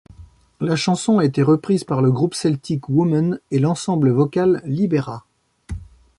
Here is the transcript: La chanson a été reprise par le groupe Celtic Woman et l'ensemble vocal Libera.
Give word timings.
La 0.59 0.75
chanson 0.75 1.19
a 1.19 1.25
été 1.25 1.43
reprise 1.43 1.83
par 1.83 2.01
le 2.01 2.11
groupe 2.11 2.33
Celtic 2.33 2.89
Woman 2.89 3.39
et 3.51 3.59
l'ensemble 3.59 4.09
vocal 4.09 4.63
Libera. 4.65 5.25